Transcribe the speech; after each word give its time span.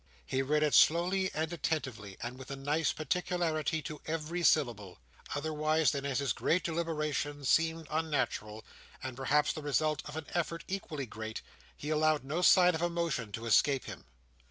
He 0.25 0.41
read 0.41 0.63
it 0.63 0.73
slowly 0.73 1.29
and 1.31 1.53
attentively, 1.53 2.17
and 2.23 2.39
with 2.39 2.49
a 2.49 2.55
nice 2.55 2.91
particularity 2.91 3.83
to 3.83 4.01
every 4.07 4.41
syllable. 4.41 4.97
Otherwise 5.35 5.91
than 5.91 6.07
as 6.07 6.17
his 6.17 6.33
great 6.33 6.63
deliberation 6.63 7.45
seemed 7.45 7.85
unnatural, 7.91 8.65
and 9.03 9.15
perhaps 9.15 9.53
the 9.53 9.61
result 9.61 10.01
of 10.07 10.17
an 10.17 10.25
effort 10.33 10.63
equally 10.67 11.05
great, 11.05 11.43
he 11.77 11.91
allowed 11.91 12.23
no 12.23 12.41
sign 12.41 12.73
of 12.73 12.81
emotion 12.81 13.31
to 13.33 13.45
escape 13.45 13.83
him. 13.85 14.05